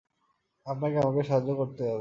আপনাকে 0.65 0.97
আমাকে 0.99 1.21
সাহায্য 1.23 1.49
করতেই 1.51 1.79
হবে! 1.79 1.89